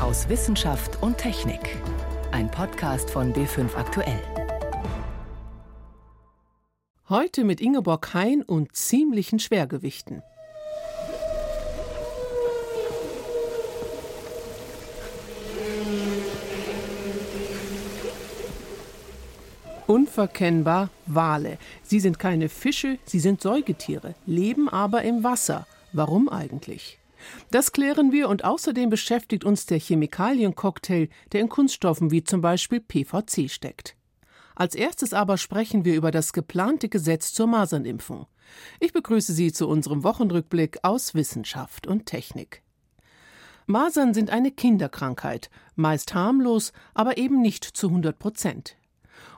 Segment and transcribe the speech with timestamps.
[0.00, 1.76] aus Wissenschaft und Technik.
[2.32, 4.22] Ein Podcast von B5 Aktuell.
[7.08, 10.22] Heute mit Ingeborg Hein und ziemlichen Schwergewichten.
[19.86, 21.58] Unverkennbar Wale.
[21.82, 25.66] Sie sind keine Fische, sie sind Säugetiere, leben aber im Wasser.
[25.92, 26.99] Warum eigentlich?
[27.50, 32.80] Das klären wir und außerdem beschäftigt uns der Chemikaliencocktail, der in Kunststoffen wie zum Beispiel
[32.80, 33.96] PVC steckt.
[34.54, 38.26] Als erstes aber sprechen wir über das geplante Gesetz zur Masernimpfung.
[38.78, 42.62] Ich begrüße Sie zu unserem Wochenrückblick aus Wissenschaft und Technik.
[43.66, 48.76] Masern sind eine Kinderkrankheit, meist harmlos, aber eben nicht zu 100 Prozent.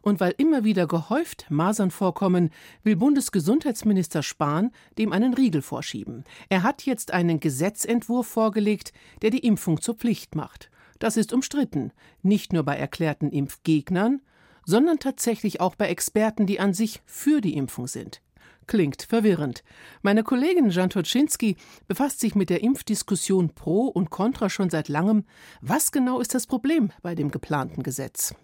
[0.03, 2.51] Und weil immer wieder gehäuft Masern vorkommen,
[2.83, 6.25] will Bundesgesundheitsminister Spahn dem einen Riegel vorschieben.
[6.49, 8.93] Er hat jetzt einen Gesetzentwurf vorgelegt,
[9.23, 10.71] der die Impfung zur Pflicht macht.
[10.99, 11.93] Das ist umstritten,
[12.23, 14.21] nicht nur bei erklärten Impfgegnern,
[14.65, 18.21] sondern tatsächlich auch bei Experten, die an sich für die Impfung sind.
[18.67, 19.65] Klingt verwirrend.
[20.03, 21.57] Meine Kollegin Jan Toczynski
[21.89, 25.25] befasst sich mit der Impfdiskussion pro und contra schon seit langem.
[25.61, 28.35] Was genau ist das Problem bei dem geplanten Gesetz?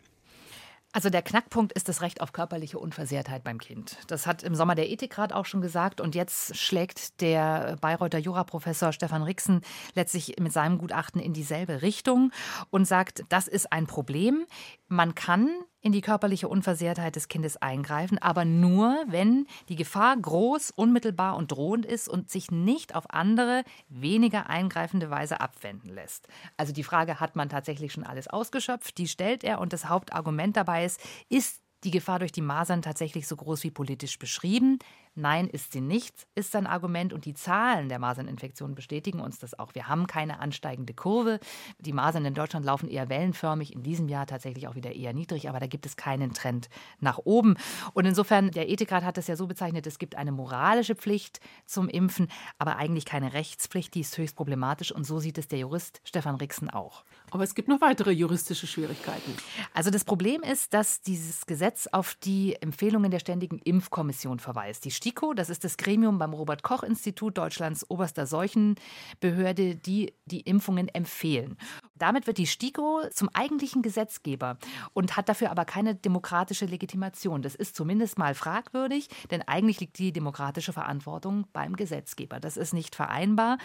[0.98, 3.98] Also der Knackpunkt ist das Recht auf körperliche Unversehrtheit beim Kind.
[4.08, 8.91] Das hat im Sommer der Ethikrat auch schon gesagt und jetzt schlägt der Bayreuther Juraprofessor
[8.91, 9.60] Stefan Rixen
[9.94, 12.32] letztlich mit seinem Gutachten in dieselbe Richtung
[12.70, 14.44] und sagt, das ist ein Problem.
[14.88, 15.48] Man kann
[15.81, 21.53] in die körperliche Unversehrtheit des Kindes eingreifen, aber nur, wenn die Gefahr groß, unmittelbar und
[21.53, 26.29] drohend ist und sich nicht auf andere, weniger eingreifende Weise abwenden lässt.
[26.56, 28.99] Also die Frage, hat man tatsächlich schon alles ausgeschöpft?
[28.99, 33.29] Die stellt er und das Hauptargument dabei ist, ist die Gefahr durch die Masern tatsächlich
[33.29, 34.79] so groß wie politisch beschrieben?
[35.19, 37.12] Nein, ist sie nicht, ist sein Argument.
[37.12, 39.75] Und die Zahlen der Maserninfektionen bestätigen uns das auch.
[39.75, 41.41] Wir haben keine ansteigende Kurve.
[41.80, 45.48] Die Masern in Deutschland laufen eher wellenförmig, in diesem Jahr tatsächlich auch wieder eher niedrig,
[45.48, 46.69] aber da gibt es keinen Trend
[47.00, 47.56] nach oben.
[47.94, 51.88] Und insofern, der Ethikrat hat das ja so bezeichnet, es gibt eine moralische Pflicht zum
[51.88, 52.28] Impfen,
[52.59, 54.93] aber eigentlich keine Rechtspflicht, die ist höchst problematisch.
[54.93, 57.03] Und so sieht es der Jurist Stefan Rixen auch.
[57.32, 59.34] Aber es gibt noch weitere juristische Schwierigkeiten.
[59.75, 64.84] Also das Problem ist, dass dieses Gesetz auf die Empfehlungen der Ständigen Impfkommission verweist.
[64.84, 70.41] Die STIKO, das ist das Gremium beim Robert Koch Institut, Deutschlands oberster Seuchenbehörde, die die
[70.41, 71.56] Impfungen empfehlen.
[71.94, 74.58] Damit wird die STIKO zum eigentlichen Gesetzgeber
[74.92, 77.41] und hat dafür aber keine demokratische Legitimation.
[77.41, 82.38] Das ist zumindest mal fragwürdig, denn eigentlich liegt die demokratische Verantwortung beim Gesetzgeber.
[82.38, 83.56] Das ist nicht vereinbar.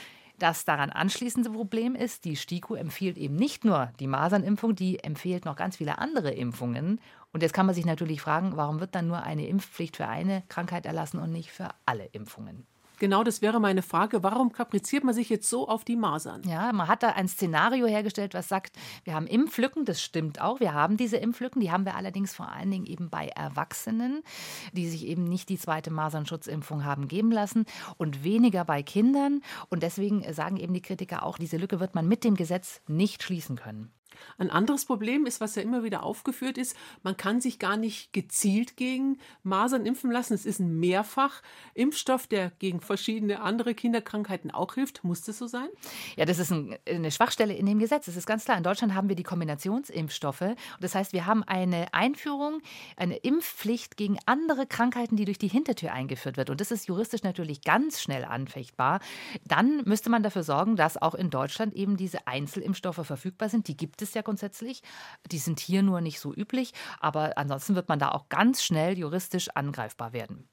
[0.43, 5.45] Das daran anschließende Problem ist, die STIKO empfiehlt eben nicht nur die Masernimpfung, die empfiehlt
[5.45, 6.99] noch ganz viele andere Impfungen.
[7.31, 10.43] Und jetzt kann man sich natürlich fragen, warum wird dann nur eine Impfpflicht für eine
[10.49, 12.67] Krankheit erlassen und nicht für alle Impfungen?
[13.03, 14.23] Genau, das wäre meine Frage.
[14.23, 16.41] Warum kapriziert man sich jetzt so auf die Masern?
[16.47, 20.61] Ja, man hat da ein Szenario hergestellt, was sagt, wir haben Impflücken, das stimmt auch.
[20.61, 24.23] Wir haben diese Impflücken, die haben wir allerdings vor allen Dingen eben bei Erwachsenen,
[24.71, 27.65] die sich eben nicht die zweite Masernschutzimpfung haben geben lassen
[27.97, 29.41] und weniger bei Kindern.
[29.67, 33.21] Und deswegen sagen eben die Kritiker auch, diese Lücke wird man mit dem Gesetz nicht
[33.21, 33.91] schließen können.
[34.37, 38.13] Ein anderes Problem ist, was ja immer wieder aufgeführt ist, man kann sich gar nicht
[38.13, 40.33] gezielt gegen Masern impfen lassen.
[40.33, 45.03] Es ist ein Mehrfachimpfstoff, der gegen verschiedene andere Kinderkrankheiten auch hilft.
[45.03, 45.67] Muss das so sein?
[46.15, 48.05] Ja, das ist ein, eine Schwachstelle in dem Gesetz.
[48.05, 48.57] Das ist ganz klar.
[48.57, 50.55] In Deutschland haben wir die Kombinationsimpfstoffe.
[50.79, 52.61] Das heißt, wir haben eine Einführung,
[52.97, 56.49] eine Impfpflicht gegen andere Krankheiten, die durch die Hintertür eingeführt wird.
[56.49, 58.99] Und das ist juristisch natürlich ganz schnell anfechtbar.
[59.45, 63.67] Dann müsste man dafür sorgen, dass auch in Deutschland eben diese Einzelimpfstoffe verfügbar sind.
[63.67, 64.81] Die gibt es ja grundsätzlich.
[65.31, 68.97] Die sind hier nur nicht so üblich, aber ansonsten wird man da auch ganz schnell
[68.97, 70.49] juristisch angreifbar werden.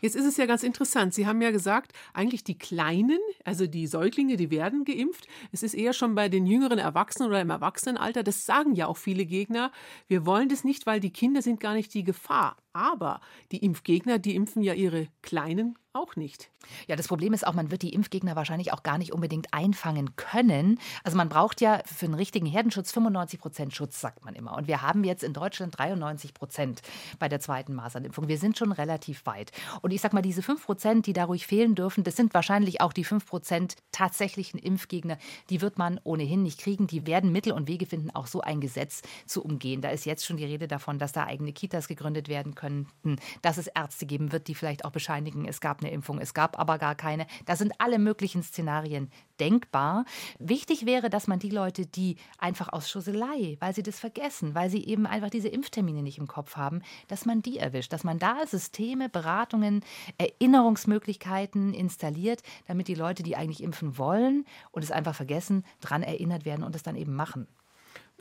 [0.00, 1.14] Jetzt ist es ja ganz interessant.
[1.14, 5.26] Sie haben ja gesagt, eigentlich die Kleinen, also die Säuglinge, die werden geimpft.
[5.50, 8.22] Es ist eher schon bei den jüngeren Erwachsenen oder im Erwachsenenalter.
[8.22, 9.72] Das sagen ja auch viele Gegner.
[10.08, 12.56] Wir wollen das nicht, weil die Kinder sind gar nicht die Gefahr.
[12.72, 16.50] Aber die Impfgegner, die impfen ja ihre Kleinen auch nicht.
[16.86, 20.16] Ja, das Problem ist auch, man wird die Impfgegner wahrscheinlich auch gar nicht unbedingt einfangen
[20.16, 20.78] können.
[21.04, 24.56] Also man braucht ja für einen richtigen Herdenschutz 95 Prozent Schutz, sagt man immer.
[24.56, 26.80] Und wir haben jetzt in Deutschland 93 Prozent
[27.18, 28.28] bei der zweiten Masernimpfung.
[28.28, 29.52] Wir sind schon relativ weit.
[29.82, 32.80] Und ich sag mal, diese 5 Prozent, die da ruhig fehlen dürfen, das sind wahrscheinlich
[32.80, 35.18] auch die 5 Prozent tatsächlichen Impfgegner.
[35.50, 36.86] Die wird man ohnehin nicht kriegen.
[36.86, 39.82] Die werden Mittel und Wege finden, auch so ein Gesetz zu umgehen.
[39.82, 43.16] Da ist jetzt schon die Rede davon, dass da eigene Kitas gegründet werden können könnten,
[43.42, 46.60] dass es Ärzte geben wird, die vielleicht auch bescheinigen, es gab eine Impfung, es gab
[46.60, 47.26] aber gar keine.
[47.44, 49.10] Da sind alle möglichen Szenarien
[49.40, 50.04] denkbar.
[50.38, 54.70] Wichtig wäre, dass man die Leute, die einfach aus Schusselei, weil sie das vergessen, weil
[54.70, 58.20] sie eben einfach diese Impftermine nicht im Kopf haben, dass man die erwischt, dass man
[58.20, 59.84] da Systeme, Beratungen,
[60.18, 66.44] Erinnerungsmöglichkeiten installiert, damit die Leute, die eigentlich impfen wollen und es einfach vergessen, daran erinnert
[66.44, 67.48] werden und es dann eben machen.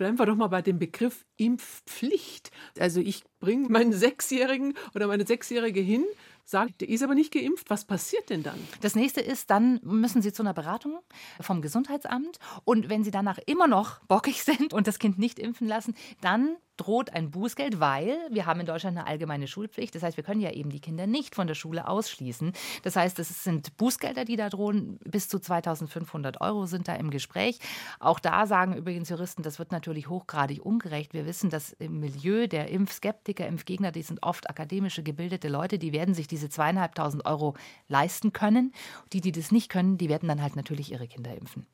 [0.01, 2.49] Bleiben wir doch mal bei dem Begriff Impfpflicht.
[2.79, 6.03] Also ich bringe meinen Sechsjährigen oder meine Sechsjährige hin
[6.43, 8.57] sagt, der ist aber nicht geimpft, was passiert denn dann?
[8.81, 10.97] Das nächste ist, dann müssen Sie zu einer Beratung
[11.39, 15.67] vom Gesundheitsamt und wenn Sie danach immer noch bockig sind und das Kind nicht impfen
[15.67, 19.93] lassen, dann droht ein Bußgeld, weil wir haben in Deutschland eine allgemeine Schulpflicht.
[19.93, 22.53] Das heißt, wir können ja eben die Kinder nicht von der Schule ausschließen.
[22.83, 24.97] Das heißt, es sind Bußgelder, die da drohen.
[25.03, 27.59] Bis zu 2500 Euro sind da im Gespräch.
[27.99, 31.13] Auch da sagen übrigens Juristen, das wird natürlich hochgradig ungerecht.
[31.13, 35.93] Wir wissen, dass im Milieu der Impfskeptiker, Impfgegner, die sind oft akademische, gebildete Leute, die
[35.93, 37.55] werden sich diese zweieinhalbtausend Euro
[37.87, 38.73] leisten können.
[39.13, 41.67] Die, die das nicht können, die werden dann halt natürlich ihre Kinder impfen.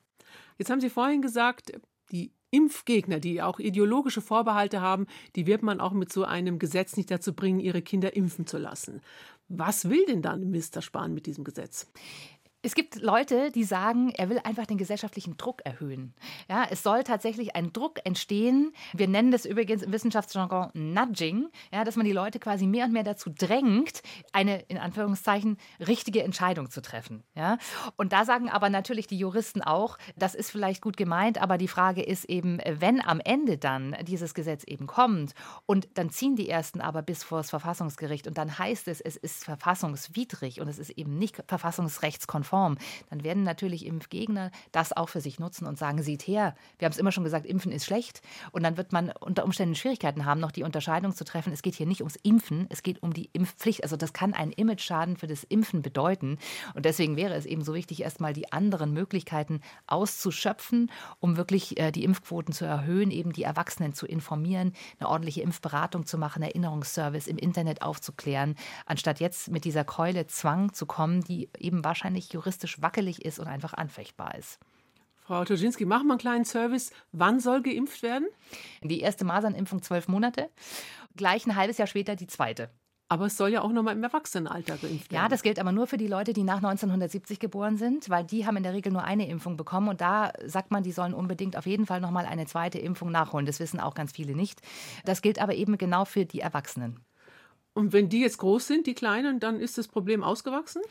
[0.58, 1.72] Jetzt haben Sie vorhin gesagt,
[2.10, 5.06] die Impfgegner, die auch ideologische Vorbehalte haben,
[5.36, 8.58] die wird man auch mit so einem Gesetz nicht dazu bringen, ihre Kinder impfen zu
[8.58, 9.00] lassen.
[9.48, 10.82] Was will denn dann Mr.
[10.82, 11.90] Spahn mit diesem Gesetz?
[12.60, 16.12] Es gibt Leute, die sagen, er will einfach den gesellschaftlichen Druck erhöhen.
[16.50, 18.72] Ja, es soll tatsächlich ein Druck entstehen.
[18.92, 22.92] Wir nennen das übrigens im Wissenschaftsjargon Nudging, ja, dass man die Leute quasi mehr und
[22.92, 24.02] mehr dazu drängt,
[24.32, 27.22] eine in Anführungszeichen richtige Entscheidung zu treffen.
[27.36, 27.58] Ja.
[27.94, 31.68] Und da sagen aber natürlich die Juristen auch, das ist vielleicht gut gemeint, aber die
[31.68, 35.32] Frage ist eben, wenn am Ende dann dieses Gesetz eben kommt
[35.66, 39.16] und dann ziehen die ersten aber bis vor das Verfassungsgericht und dann heißt es, es
[39.16, 42.78] ist verfassungswidrig und es ist eben nicht verfassungsrechtskonform konform,
[43.10, 46.92] dann werden natürlich Impfgegner das auch für sich nutzen und sagen, sieht her, wir haben
[46.92, 48.22] es immer schon gesagt, Impfen ist schlecht.
[48.52, 51.52] Und dann wird man unter Umständen Schwierigkeiten haben, noch die Unterscheidung zu treffen.
[51.52, 53.82] Es geht hier nicht ums Impfen, es geht um die Impfpflicht.
[53.82, 56.38] Also das kann einen Imageschaden für das Impfen bedeuten.
[56.74, 60.90] Und deswegen wäre es eben so wichtig, erstmal die anderen Möglichkeiten auszuschöpfen,
[61.20, 66.06] um wirklich äh, die Impfquoten zu erhöhen, eben die Erwachsenen zu informieren, eine ordentliche Impfberatung
[66.06, 68.54] zu machen, Erinnerungsservice im Internet aufzuklären,
[68.86, 73.48] anstatt jetzt mit dieser Keule Zwang zu kommen, die eben wahrscheinlich juristisch wackelig ist und
[73.48, 74.58] einfach anfechtbar ist.
[75.18, 76.90] Frau Toschinski, machen wir einen kleinen Service.
[77.12, 78.28] Wann soll geimpft werden?
[78.82, 80.48] Die erste Masernimpfung zwölf Monate,
[81.16, 82.70] gleich ein halbes Jahr später die zweite.
[83.10, 85.22] Aber es soll ja auch nochmal im Erwachsenenalter geimpft werden.
[85.22, 88.46] Ja, das gilt aber nur für die Leute, die nach 1970 geboren sind, weil die
[88.46, 89.88] haben in der Regel nur eine Impfung bekommen.
[89.88, 93.46] Und da sagt man, die sollen unbedingt auf jeden Fall nochmal eine zweite Impfung nachholen.
[93.46, 94.60] Das wissen auch ganz viele nicht.
[95.04, 97.00] Das gilt aber eben genau für die Erwachsenen.
[97.78, 100.82] Und wenn die jetzt groß sind, die Kleinen, dann ist das Problem ausgewachsen?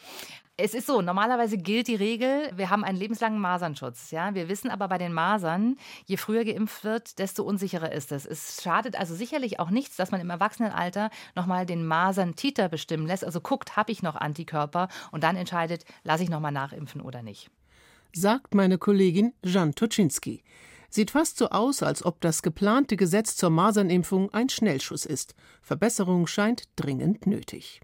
[0.56, 4.12] Es ist so, normalerweise gilt die Regel, wir haben einen lebenslangen Masernschutz.
[4.12, 4.34] Ja?
[4.36, 5.76] Wir wissen aber bei den Masern,
[6.06, 8.26] je früher geimpft wird, desto unsicherer ist es.
[8.26, 13.26] Es schadet also sicherlich auch nichts, dass man im Erwachsenenalter nochmal den Masern-Titer bestimmen lässt.
[13.26, 17.52] Also guckt, habe ich noch Antikörper und dann entscheidet, lasse ich nochmal nachimpfen oder nicht.
[18.14, 20.42] Sagt meine Kollegin Jan Toczynski.
[20.90, 25.36] Sieht fast so aus, als ob das geplante Gesetz zur Masernimpfung ein Schnellschuss ist.
[25.62, 27.82] Verbesserung scheint dringend nötig.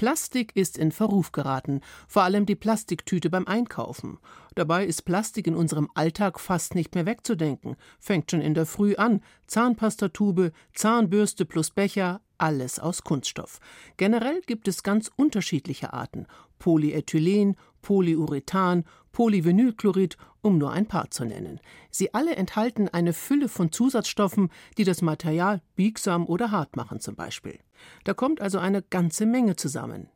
[0.00, 4.18] Plastik ist in Verruf geraten, vor allem die Plastiktüte beim Einkaufen.
[4.54, 7.76] Dabei ist Plastik in unserem Alltag fast nicht mehr wegzudenken.
[7.98, 9.20] Fängt schon in der Früh an.
[9.46, 13.60] Zahnpastatube, Zahnbürste plus Becher, alles aus Kunststoff.
[13.98, 16.26] Generell gibt es ganz unterschiedliche Arten.
[16.58, 21.60] Polyethylen, Polyurethan, Polyvinylchlorid, um nur ein paar zu nennen.
[21.90, 27.16] Sie alle enthalten eine Fülle von Zusatzstoffen, die das Material biegsam oder hart machen zum
[27.16, 27.58] Beispiel.
[28.04, 30.08] Da kommt also eine ganze Menge zusammen.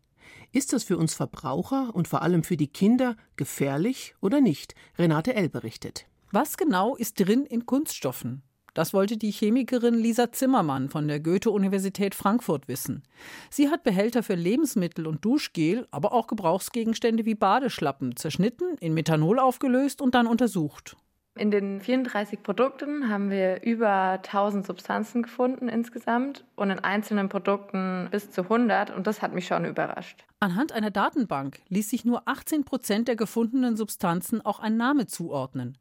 [0.53, 4.75] Ist das für uns Verbraucher und vor allem für die Kinder gefährlich oder nicht?
[4.99, 5.49] Renate L.
[5.49, 6.07] berichtet.
[6.31, 8.43] Was genau ist drin in Kunststoffen?
[8.75, 13.05] Das wollte die Chemikerin Lisa Zimmermann von der Goethe-Universität Frankfurt wissen.
[13.49, 19.39] Sie hat Behälter für Lebensmittel und Duschgel, aber auch Gebrauchsgegenstände wie Badeschlappen zerschnitten, in Methanol
[19.39, 20.97] aufgelöst und dann untersucht.
[21.37, 28.07] In den 34 Produkten haben wir über 1000 Substanzen gefunden insgesamt und in einzelnen Produkten
[28.13, 30.25] bis zu 100 und das hat mich schon überrascht.
[30.39, 35.77] Anhand einer Datenbank ließ sich nur 18 Prozent der gefundenen Substanzen auch ein Name zuordnen.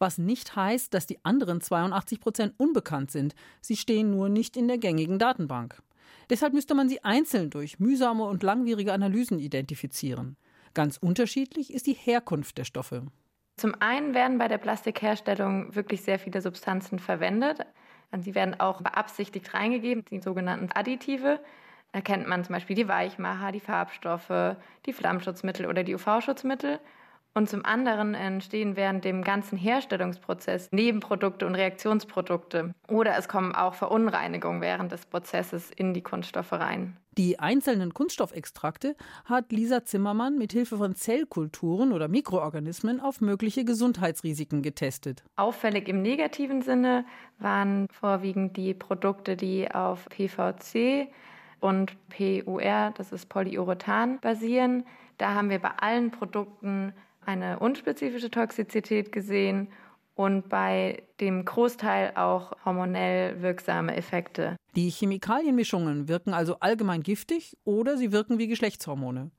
[0.00, 3.36] Was nicht heißt, dass die anderen 82 Prozent unbekannt sind.
[3.60, 5.80] Sie stehen nur nicht in der gängigen Datenbank.
[6.30, 10.36] Deshalb müsste man sie einzeln durch mühsame und langwierige Analysen identifizieren.
[10.74, 13.04] Ganz unterschiedlich ist die Herkunft der Stoffe.
[13.56, 17.64] Zum einen werden bei der Plastikherstellung wirklich sehr viele Substanzen verwendet.
[18.18, 21.40] Sie werden auch beabsichtigt reingegeben, die sogenannten Additive.
[21.92, 26.80] Da kennt man zum Beispiel die Weichmacher, die Farbstoffe, die Flammschutzmittel oder die UV-Schutzmittel.
[27.36, 32.74] Und zum anderen entstehen während dem ganzen Herstellungsprozess Nebenprodukte und Reaktionsprodukte.
[32.88, 36.96] Oder es kommen auch Verunreinigungen während des Prozesses in die Kunststoffe rein.
[37.18, 44.62] Die einzelnen Kunststoffextrakte hat Lisa Zimmermann mit Hilfe von Zellkulturen oder Mikroorganismen auf mögliche Gesundheitsrisiken
[44.62, 45.22] getestet.
[45.36, 47.04] Auffällig im negativen Sinne
[47.38, 51.08] waren vorwiegend die Produkte, die auf PVC
[51.60, 54.86] und PUR, das ist Polyurethan, basieren.
[55.18, 56.94] Da haben wir bei allen Produkten
[57.26, 59.68] eine unspezifische Toxizität gesehen
[60.14, 64.56] und bei dem Großteil auch hormonell wirksame Effekte.
[64.74, 69.30] Die Chemikalienmischungen wirken also allgemein giftig oder sie wirken wie Geschlechtshormone.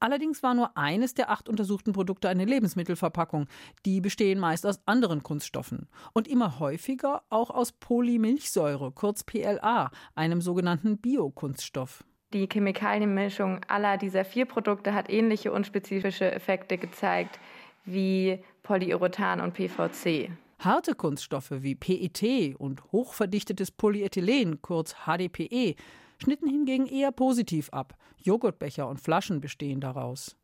[0.00, 3.48] Allerdings war nur eines der acht untersuchten Produkte eine Lebensmittelverpackung.
[3.84, 10.40] Die bestehen meist aus anderen Kunststoffen und immer häufiger auch aus Polymilchsäure, kurz PLA, einem
[10.40, 12.04] sogenannten Biokunststoff.
[12.34, 17.40] Die Chemikalienmischung aller dieser vier Produkte hat ähnliche unspezifische Effekte gezeigt
[17.86, 20.30] wie Polyurethan und PVC.
[20.58, 25.74] Harte Kunststoffe wie PET und hochverdichtetes Polyethylen, kurz HDPE,
[26.22, 27.96] schnitten hingegen eher positiv ab.
[28.18, 30.36] Joghurtbecher und Flaschen bestehen daraus.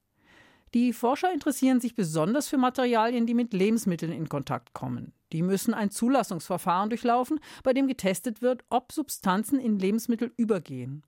[0.73, 5.13] Die Forscher interessieren sich besonders für Materialien, die mit Lebensmitteln in Kontakt kommen.
[5.33, 11.03] Die müssen ein Zulassungsverfahren durchlaufen, bei dem getestet wird, ob Substanzen in Lebensmittel übergehen.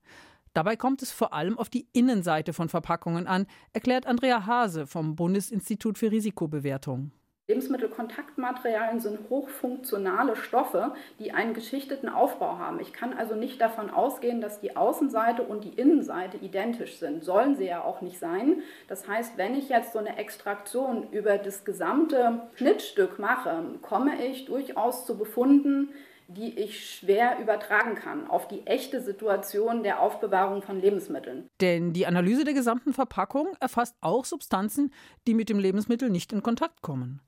[0.57, 5.15] Dabei kommt es vor allem auf die Innenseite von Verpackungen an, erklärt Andrea Hase vom
[5.15, 7.11] Bundesinstitut für Risikobewertung.
[7.47, 12.81] Lebensmittelkontaktmaterialien sind hochfunktionale Stoffe, die einen geschichteten Aufbau haben.
[12.81, 17.23] Ich kann also nicht davon ausgehen, dass die Außenseite und die Innenseite identisch sind.
[17.23, 18.63] Sollen sie ja auch nicht sein.
[18.89, 24.47] Das heißt, wenn ich jetzt so eine Extraktion über das gesamte Schnittstück mache, komme ich
[24.47, 25.91] durchaus zu Befunden,
[26.29, 31.49] die ich schwer übertragen kann auf die echte Situation der Aufbewahrung von Lebensmitteln.
[31.61, 34.93] Denn die Analyse der gesamten Verpackung erfasst auch Substanzen,
[35.27, 37.21] die mit dem Lebensmittel nicht in Kontakt kommen.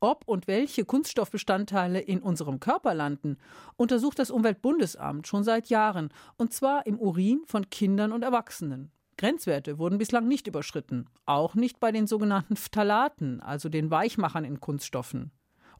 [0.00, 3.36] Ob und welche Kunststoffbestandteile in unserem Körper landen,
[3.76, 8.92] untersucht das Umweltbundesamt schon seit Jahren, und zwar im Urin von Kindern und Erwachsenen.
[9.16, 14.60] Grenzwerte wurden bislang nicht überschritten, auch nicht bei den sogenannten Phthalaten, also den Weichmachern in
[14.60, 15.32] Kunststoffen.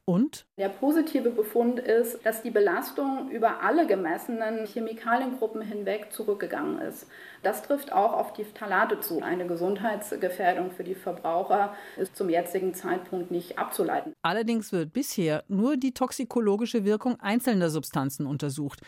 [0.09, 0.47] Und?
[0.57, 7.05] Der positive Befund ist, dass die Belastung über alle gemessenen Chemikaliengruppen hinweg zurückgegangen ist.
[7.43, 9.21] Das trifft auch auf die Phthalate zu.
[9.21, 14.13] Eine Gesundheitsgefährdung für die Verbraucher ist zum jetzigen Zeitpunkt nicht abzuleiten.
[14.23, 18.81] Allerdings wird bisher nur die toxikologische Wirkung einzelner Substanzen untersucht.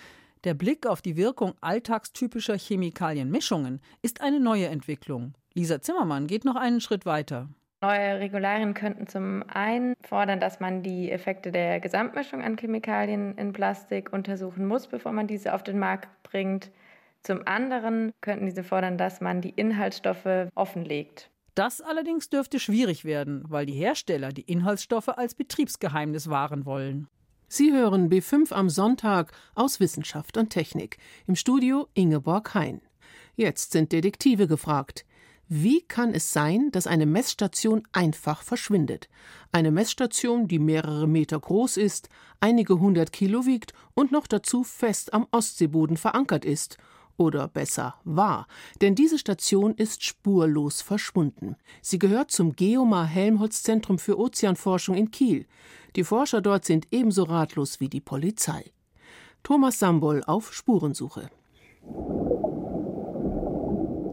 [0.43, 5.35] Der Blick auf die Wirkung alltagstypischer Chemikalienmischungen ist eine neue Entwicklung.
[5.53, 7.47] Lisa Zimmermann geht noch einen Schritt weiter.
[7.83, 13.53] Neue Regularien könnten zum einen fordern, dass man die Effekte der Gesamtmischung an Chemikalien in
[13.53, 16.69] Plastik untersuchen muss, bevor man diese auf den Markt bringt.
[17.23, 21.31] Zum anderen könnten diese fordern, dass man die Inhaltsstoffe offenlegt.
[21.55, 27.07] Das allerdings dürfte schwierig werden, weil die Hersteller die Inhaltsstoffe als Betriebsgeheimnis wahren wollen.
[27.47, 30.97] Sie hören B5 am Sonntag aus Wissenschaft und Technik.
[31.25, 32.81] Im Studio Ingeborg Hein.
[33.35, 35.03] Jetzt sind Detektive gefragt.
[35.53, 39.09] Wie kann es sein, dass eine Messstation einfach verschwindet?
[39.51, 42.07] Eine Messstation, die mehrere Meter groß ist,
[42.39, 46.77] einige hundert Kilo wiegt und noch dazu fest am Ostseeboden verankert ist.
[47.17, 48.47] Oder besser war,
[48.79, 51.57] denn diese Station ist spurlos verschwunden.
[51.81, 55.47] Sie gehört zum Geomar Helmholtz Zentrum für Ozeanforschung in Kiel.
[55.97, 58.71] Die Forscher dort sind ebenso ratlos wie die Polizei.
[59.43, 61.29] Thomas Sambol auf Spurensuche.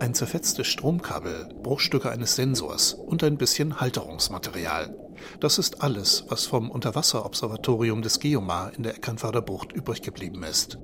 [0.00, 4.96] Ein zerfetztes Stromkabel, Bruchstücke eines Sensors und ein bisschen Halterungsmaterial.
[5.40, 10.78] Das ist alles, was vom Unterwasserobservatorium des Geomar in der Eckernförder Bucht übrig geblieben ist.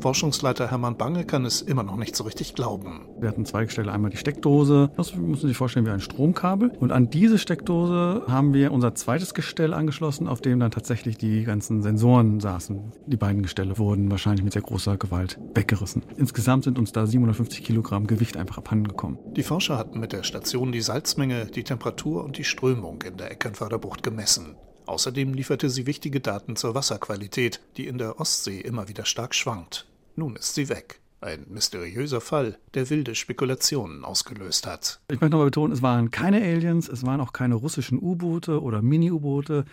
[0.00, 3.08] Forschungsleiter Hermann Bange kann es immer noch nicht so richtig glauben.
[3.18, 6.70] Wir hatten zwei Gestelle, einmal die Steckdose, das müssen Sie sich vorstellen wie ein Stromkabel.
[6.78, 11.42] Und an diese Steckdose haben wir unser zweites Gestell angeschlossen, auf dem dann tatsächlich die
[11.42, 12.92] ganzen Sensoren saßen.
[13.06, 16.04] Die beiden Gestelle wurden wahrscheinlich mit sehr großer Gewalt weggerissen.
[16.16, 19.18] Insgesamt sind uns da 750 Kilogramm Gewicht einfach abhanden gekommen.
[19.36, 23.32] Die Forscher hatten mit der Station die Salzmenge, die Temperatur und die Strömung in der
[23.32, 24.56] Eckernförderbucht gemessen.
[24.88, 29.86] Außerdem lieferte sie wichtige Daten zur Wasserqualität, die in der Ostsee immer wieder stark schwankt.
[30.16, 30.98] Nun ist sie weg.
[31.20, 35.00] Ein mysteriöser Fall, der wilde Spekulationen ausgelöst hat.
[35.10, 38.82] Ich möchte nochmal betonen, es waren keine Aliens, es waren auch keine russischen U-Boote oder
[38.82, 39.64] Mini-U-Boote.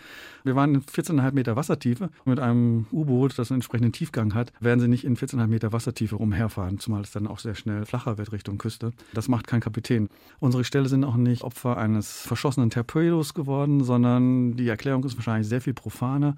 [0.42, 2.10] Wir waren in 14,5 Meter Wassertiefe.
[2.24, 6.16] Mit einem U-Boot, das einen entsprechenden Tiefgang hat, werden sie nicht in 14,5 Meter Wassertiefe
[6.16, 8.90] umherfahren, zumal es dann auch sehr schnell flacher wird Richtung Küste.
[9.14, 10.08] Das macht kein Kapitän.
[10.40, 15.48] Unsere Stelle sind auch nicht Opfer eines verschossenen Torpedos geworden, sondern die Erklärung ist wahrscheinlich
[15.48, 16.36] sehr viel profaner.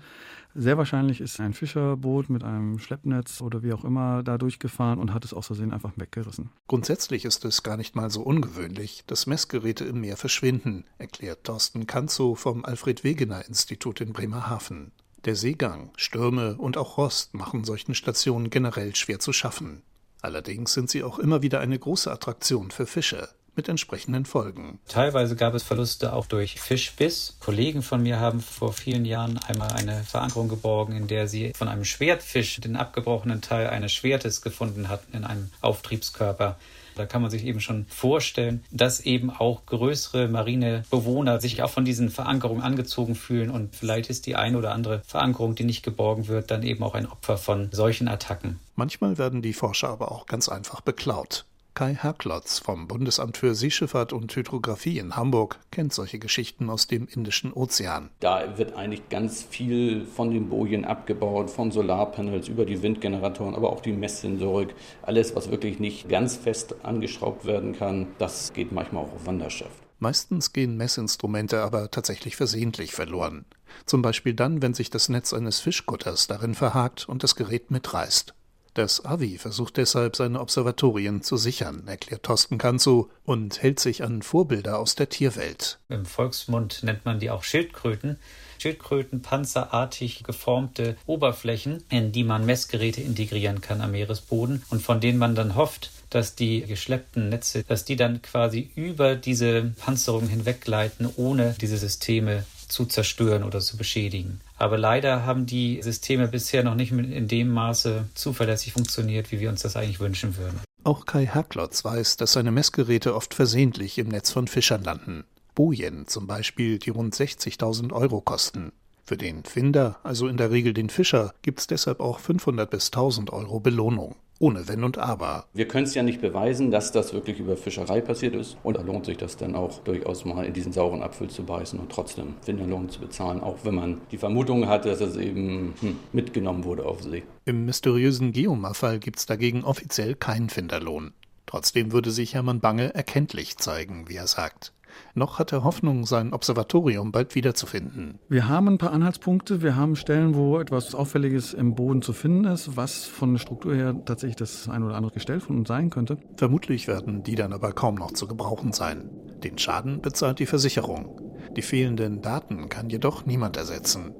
[0.54, 5.12] Sehr wahrscheinlich ist ein Fischerboot mit einem Schleppnetz oder wie auch immer da durchgefahren und
[5.12, 6.50] hat es aus Versehen einfach weggerissen.
[6.66, 11.86] Grundsätzlich ist es gar nicht mal so ungewöhnlich, dass Messgeräte im Meer verschwinden, erklärt Thorsten
[11.86, 14.92] Kanzow vom Alfred-Wegener-Institut in Bremerhaven.
[15.24, 19.82] Der Seegang, Stürme und auch Rost machen solchen Stationen generell schwer zu schaffen.
[20.22, 24.78] Allerdings sind sie auch immer wieder eine große Attraktion für Fischer mit entsprechenden Folgen.
[24.88, 27.36] Teilweise gab es Verluste auch durch Fischbiss.
[27.40, 31.68] Kollegen von mir haben vor vielen Jahren einmal eine Verankerung geborgen, in der sie von
[31.68, 36.56] einem Schwertfisch den abgebrochenen Teil eines Schwertes gefunden hatten in einem Auftriebskörper.
[36.94, 41.70] Da kann man sich eben schon vorstellen, dass eben auch größere marine Bewohner sich auch
[41.70, 45.84] von diesen Verankerungen angezogen fühlen und vielleicht ist die eine oder andere Verankerung, die nicht
[45.84, 48.58] geborgen wird, dann eben auch ein Opfer von solchen Attacken.
[48.74, 51.44] Manchmal werden die Forscher aber auch ganz einfach beklaut.
[51.78, 57.06] Kai Herklotz vom Bundesamt für Seeschifffahrt und Hydrographie in Hamburg kennt solche Geschichten aus dem
[57.06, 58.10] Indischen Ozean.
[58.18, 63.72] Da wird eigentlich ganz viel von den Bojen abgebaut, von Solarpanels über die Windgeneratoren, aber
[63.72, 64.74] auch die Messsensorik.
[65.02, 69.80] Alles, was wirklich nicht ganz fest angeschraubt werden kann, das geht manchmal auch auf Wanderschaft.
[70.00, 73.44] Meistens gehen Messinstrumente aber tatsächlich versehentlich verloren.
[73.86, 78.34] Zum Beispiel dann, wenn sich das Netz eines Fischkutters darin verhakt und das Gerät mitreißt.
[78.78, 84.22] Das AVI versucht deshalb, seine Observatorien zu sichern, erklärt Thorsten Kanzow und hält sich an
[84.22, 85.80] Vorbilder aus der Tierwelt.
[85.88, 88.20] Im Volksmund nennt man die auch Schildkröten.
[88.58, 95.18] Schildkröten panzerartig geformte Oberflächen, in die man Messgeräte integrieren kann am Meeresboden und von denen
[95.18, 101.12] man dann hofft, dass die geschleppten Netze, dass die dann quasi über diese Panzerung hinweggleiten,
[101.16, 104.40] ohne diese Systeme zu zerstören oder zu beschädigen.
[104.58, 109.50] Aber leider haben die Systeme bisher noch nicht in dem Maße zuverlässig funktioniert, wie wir
[109.50, 110.60] uns das eigentlich wünschen würden.
[110.84, 115.24] Auch Kai Herklotz weiß, dass seine Messgeräte oft versehentlich im Netz von Fischern landen.
[115.54, 118.72] Bojen zum Beispiel, die rund 60.000 Euro kosten.
[119.04, 122.86] Für den Finder, also in der Regel den Fischer, gibt es deshalb auch 500 bis
[122.88, 124.16] 1000 Euro Belohnung.
[124.40, 125.46] Ohne Wenn und Aber.
[125.52, 128.56] Wir können es ja nicht beweisen, dass das wirklich über Fischerei passiert ist.
[128.62, 131.78] Und da lohnt sich das dann auch durchaus mal in diesen sauren Apfel zu beißen
[131.78, 135.96] und trotzdem Finderlohn zu bezahlen, auch wenn man die Vermutung hat, dass es eben hm,
[136.12, 137.24] mitgenommen wurde auf See.
[137.44, 141.12] Im mysteriösen Geomar-Fall gibt es dagegen offiziell keinen Finderlohn.
[141.46, 144.72] Trotzdem würde sich Hermann Bange erkenntlich zeigen, wie er sagt.
[145.14, 148.18] Noch hat er Hoffnung, sein Observatorium bald wiederzufinden.
[148.28, 149.62] Wir haben ein paar Anhaltspunkte.
[149.62, 153.74] Wir haben Stellen, wo etwas Auffälliges im Boden zu finden ist, was von der Struktur
[153.74, 156.18] her tatsächlich das ein oder andere Gestell von uns sein könnte.
[156.36, 159.10] Vermutlich werden die dann aber kaum noch zu gebrauchen sein.
[159.42, 161.20] Den Schaden bezahlt die Versicherung.
[161.56, 164.14] Die fehlenden Daten kann jedoch niemand ersetzen.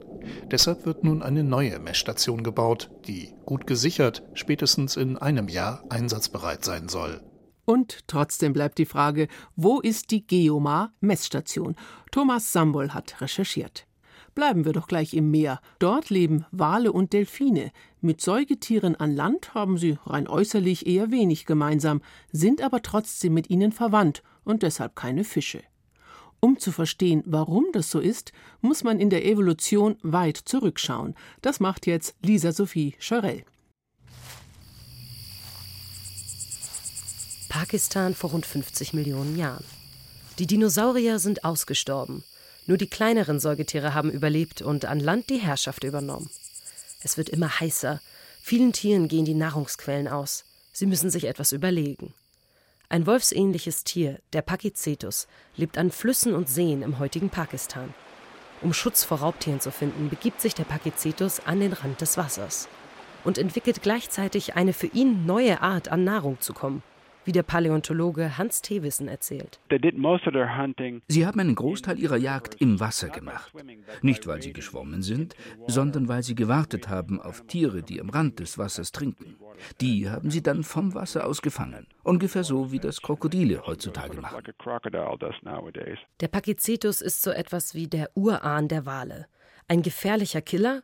[0.50, 6.64] Deshalb wird nun eine neue Messstation gebaut, die gut gesichert spätestens in einem Jahr einsatzbereit
[6.64, 7.20] sein soll.
[7.68, 11.76] Und trotzdem bleibt die Frage, wo ist die Geomar-Messstation?
[12.10, 13.86] Thomas Sambol hat recherchiert.
[14.34, 15.60] Bleiben wir doch gleich im Meer.
[15.78, 17.70] Dort leben Wale und Delfine.
[18.00, 22.00] Mit Säugetieren an Land haben sie rein äußerlich eher wenig gemeinsam,
[22.32, 25.60] sind aber trotzdem mit ihnen verwandt und deshalb keine Fische.
[26.40, 31.14] Um zu verstehen, warum das so ist, muss man in der Evolution weit zurückschauen.
[31.42, 33.44] Das macht jetzt Lisa Sophie Charell.
[37.48, 39.64] Pakistan vor rund 50 Millionen Jahren.
[40.38, 42.22] Die Dinosaurier sind ausgestorben.
[42.66, 46.28] Nur die kleineren Säugetiere haben überlebt und an Land die Herrschaft übernommen.
[47.02, 48.02] Es wird immer heißer.
[48.42, 50.44] Vielen Tieren gehen die Nahrungsquellen aus.
[50.72, 52.12] Sie müssen sich etwas überlegen.
[52.90, 57.94] Ein wolfsähnliches Tier, der Pakicetus, lebt an Flüssen und Seen im heutigen Pakistan.
[58.60, 62.68] Um Schutz vor Raubtieren zu finden, begibt sich der Pakicetus an den Rand des Wassers
[63.24, 66.82] und entwickelt gleichzeitig eine für ihn neue Art an Nahrung zu kommen
[67.28, 69.60] wie der Paläontologe Hans Thewissen erzählt.
[71.08, 73.52] Sie haben einen Großteil ihrer Jagd im Wasser gemacht.
[74.00, 75.36] Nicht, weil sie geschwommen sind,
[75.66, 79.36] sondern weil sie gewartet haben auf Tiere, die am Rand des Wassers trinken.
[79.82, 81.86] Die haben sie dann vom Wasser aus gefangen.
[82.02, 84.42] Ungefähr so, wie das Krokodile heutzutage machen.
[86.20, 89.26] Der Pakicetus ist so etwas wie der Urahn der Wale.
[89.68, 90.82] Ein gefährlicher Killer,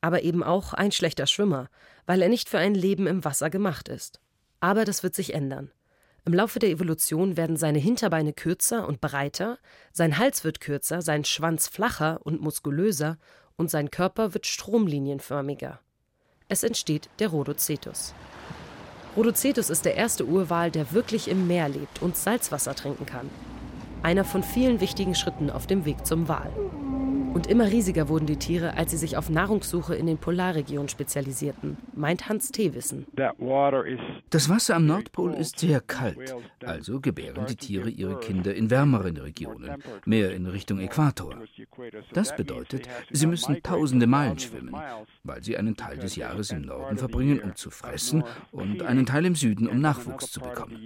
[0.00, 1.68] aber eben auch ein schlechter Schwimmer,
[2.06, 4.20] weil er nicht für ein Leben im Wasser gemacht ist.
[4.60, 5.72] Aber das wird sich ändern.
[6.26, 9.58] Im Laufe der Evolution werden seine Hinterbeine kürzer und breiter,
[9.92, 13.16] sein Hals wird kürzer, sein Schwanz flacher und muskulöser
[13.56, 15.80] und sein Körper wird stromlinienförmiger.
[16.48, 18.14] Es entsteht der Rhodocetus.
[19.16, 23.28] Rhodocetus ist der erste Urwal, der wirklich im Meer lebt und Salzwasser trinken kann.
[24.02, 26.52] Einer von vielen wichtigen Schritten auf dem Weg zum Wal.
[27.32, 31.76] Und immer riesiger wurden die Tiere, als sie sich auf Nahrungssuche in den Polarregionen spezialisierten,
[31.94, 33.06] meint Hans Thewissen.
[34.30, 39.16] Das Wasser am Nordpol ist sehr kalt, also gebären die Tiere ihre Kinder in wärmeren
[39.16, 41.36] Regionen, mehr in Richtung Äquator.
[42.12, 44.74] Das bedeutet, sie müssen tausende Meilen schwimmen,
[45.22, 49.24] weil sie einen Teil des Jahres im Norden verbringen, um zu fressen, und einen Teil
[49.24, 50.76] im Süden, um Nachwuchs zu bekommen.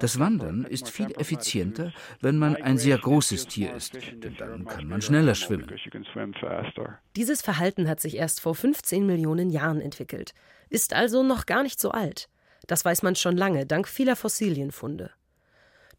[0.00, 4.88] Das Wandern ist viel effizienter, wenn man ein sehr großes Tier ist, denn dann kann
[4.88, 5.47] man schneller schwimmen.
[7.16, 10.34] Dieses Verhalten hat sich erst vor 15 Millionen Jahren entwickelt,
[10.68, 12.28] ist also noch gar nicht so alt.
[12.66, 15.10] Das weiß man schon lange, dank vieler Fossilienfunde.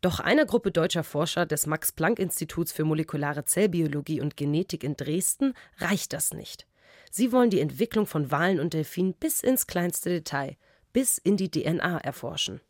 [0.02, 6.14] Doch einer Gruppe deutscher Forscher des Max-Planck-Instituts für molekulare Zellbiologie und Genetik in Dresden reicht
[6.14, 6.68] das nicht.
[7.12, 10.56] Sie wollen die Entwicklung von Walen und Delfinen bis ins kleinste Detail,
[10.94, 12.62] bis in die DNA erforschen.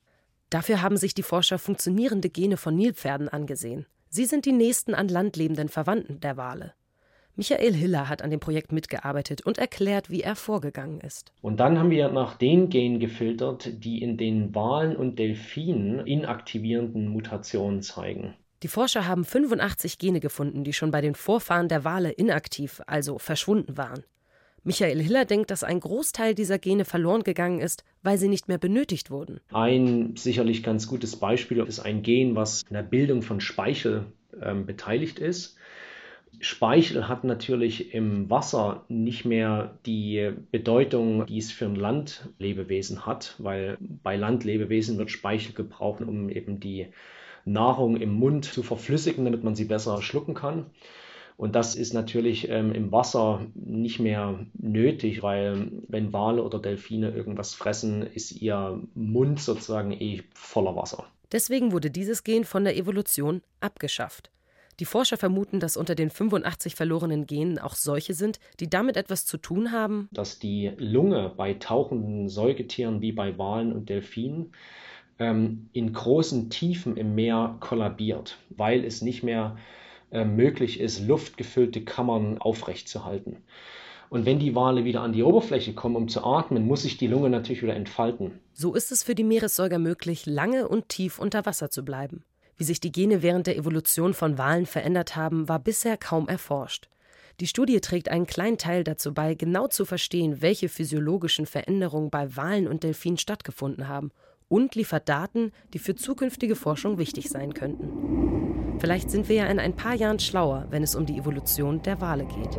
[0.50, 3.86] Dafür haben sich die Forscher funktionierende Gene von Nilpferden angesehen.
[4.12, 6.74] Sie sind die nächsten an Land lebenden Verwandten der Wale.
[7.36, 11.32] Michael Hiller hat an dem Projekt mitgearbeitet und erklärt, wie er vorgegangen ist.
[11.42, 17.08] Und dann haben wir nach den Genen gefiltert, die in den Walen und Delfinen inaktivierenden
[17.08, 18.34] Mutationen zeigen.
[18.64, 23.20] Die Forscher haben 85 Gene gefunden, die schon bei den Vorfahren der Wale inaktiv, also
[23.20, 24.04] verschwunden waren.
[24.64, 28.58] Michael Hiller denkt, dass ein Großteil dieser Gene verloren gegangen ist, weil sie nicht mehr
[28.58, 29.40] benötigt wurden.
[29.52, 34.06] Ein sicherlich ganz gutes Beispiel ist ein Gen, was in der Bildung von Speichel
[34.40, 35.58] äh, beteiligt ist.
[36.42, 43.36] Speichel hat natürlich im Wasser nicht mehr die Bedeutung, die es für ein Landlebewesen hat,
[43.40, 46.88] weil bei Landlebewesen wird Speichel gebraucht, um eben die
[47.44, 50.68] Nahrung im Mund zu verflüssigen, damit man sie besser schlucken kann.
[51.40, 57.12] Und das ist natürlich ähm, im Wasser nicht mehr nötig, weil wenn Wale oder Delfine
[57.12, 61.06] irgendwas fressen, ist ihr Mund sozusagen eh voller Wasser.
[61.32, 64.32] Deswegen wurde dieses Gen von der Evolution abgeschafft.
[64.82, 69.26] Die Forscher vermuten, dass unter den 85 verlorenen Genen auch solche sind, die damit etwas
[69.26, 70.10] zu tun haben.
[70.12, 74.52] Dass die Lunge bei tauchenden Säugetieren wie bei Walen und Delfinen
[75.20, 79.56] ähm, in großen Tiefen im Meer kollabiert, weil es nicht mehr
[80.12, 83.38] möglich ist, luftgefüllte Kammern aufrechtzuerhalten.
[84.10, 87.08] Und wenn die Wale wieder an die Oberfläche kommen, um zu atmen, muss sich die
[87.08, 88.40] Lunge natürlich wieder entfalten.
[88.54, 92.24] So ist es für die Meeressäuger möglich, lange und tief unter Wasser zu bleiben.
[92.58, 96.90] Wie sich die Gene während der Evolution von Walen verändert haben, war bisher kaum erforscht.
[97.40, 102.36] Die Studie trägt einen kleinen Teil dazu bei, genau zu verstehen, welche physiologischen Veränderungen bei
[102.36, 104.12] Walen und Delfinen stattgefunden haben
[104.50, 108.78] und liefert Daten, die für zukünftige Forschung wichtig sein könnten.
[108.80, 112.02] Vielleicht sind wir ja in ein paar Jahren schlauer, wenn es um die Evolution der
[112.02, 112.58] Wale geht.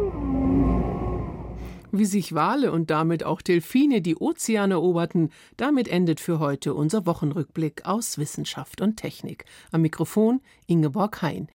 [1.92, 7.04] Wie sich Wale und damit auch Delfine die Ozeane eroberten, damit endet für heute unser
[7.04, 9.44] Wochenrückblick aus Wissenschaft und Technik.
[9.72, 11.48] Am Mikrofon Ingeborg Hein.